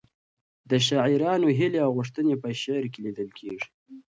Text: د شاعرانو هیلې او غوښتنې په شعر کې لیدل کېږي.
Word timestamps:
د 0.69 0.71
شاعرانو 0.87 1.47
هیلې 1.57 1.79
او 1.85 1.89
غوښتنې 1.97 2.35
په 2.43 2.49
شعر 2.61 2.85
کې 2.93 2.99
لیدل 3.05 3.29
کېږي. 3.39 3.67